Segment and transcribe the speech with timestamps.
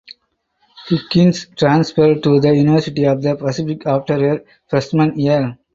[0.89, 5.59] Higgins transferred to the University of the Pacific after her freshman year.